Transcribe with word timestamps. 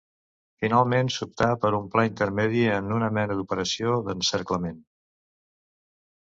Finalment 0.61 1.11
s'optà 1.15 1.49
per 1.65 1.71
un 1.81 1.85
pla 1.97 2.07
intermedi, 2.09 2.65
en 2.79 2.91
una 2.97 3.11
mena 3.19 3.37
d'operació 3.43 3.95
d'encerclament. 4.09 4.85